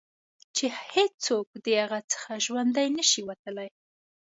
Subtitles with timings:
[0.55, 3.69] چې هېڅوک د هغه څخه ژوندي نه شي وتلای.